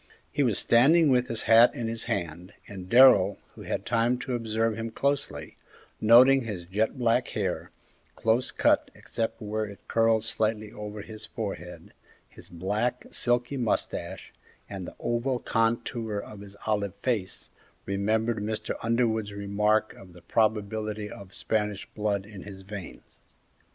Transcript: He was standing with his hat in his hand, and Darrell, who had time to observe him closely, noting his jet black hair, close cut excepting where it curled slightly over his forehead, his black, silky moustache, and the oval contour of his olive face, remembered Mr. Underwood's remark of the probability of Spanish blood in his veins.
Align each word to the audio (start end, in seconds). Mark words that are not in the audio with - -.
He 0.31 0.41
was 0.41 0.57
standing 0.57 1.09
with 1.11 1.27
his 1.27 1.43
hat 1.43 1.75
in 1.75 1.85
his 1.87 2.05
hand, 2.05 2.55
and 2.67 2.89
Darrell, 2.89 3.37
who 3.53 3.61
had 3.61 3.85
time 3.85 4.17
to 4.21 4.33
observe 4.33 4.75
him 4.75 4.89
closely, 4.89 5.57
noting 6.01 6.41
his 6.41 6.65
jet 6.65 6.97
black 6.97 7.27
hair, 7.27 7.69
close 8.15 8.49
cut 8.49 8.89
excepting 8.95 9.47
where 9.47 9.65
it 9.65 9.87
curled 9.87 10.23
slightly 10.23 10.71
over 10.73 11.03
his 11.03 11.27
forehead, 11.27 11.93
his 12.27 12.49
black, 12.49 13.05
silky 13.11 13.57
moustache, 13.57 14.33
and 14.67 14.87
the 14.87 14.95
oval 14.99 15.37
contour 15.37 16.17
of 16.17 16.39
his 16.39 16.55
olive 16.65 16.95
face, 17.03 17.51
remembered 17.85 18.39
Mr. 18.39 18.75
Underwood's 18.81 19.31
remark 19.33 19.93
of 19.93 20.13
the 20.13 20.23
probability 20.23 21.11
of 21.11 21.35
Spanish 21.35 21.85
blood 21.93 22.25
in 22.25 22.41
his 22.41 22.63
veins. 22.63 23.19